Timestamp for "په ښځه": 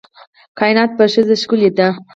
0.97-1.35